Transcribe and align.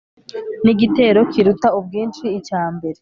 n'igitero 0.63 1.19
kiruta 1.31 1.67
ubwinshi 1.79 2.25
icya 2.39 2.63
mbere 2.75 2.99